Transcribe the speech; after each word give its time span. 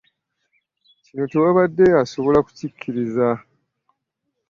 Kino 1.05 1.23
tewabadde 1.31 1.85
asobola 2.03 2.39
kukikkiriza. 2.45 3.27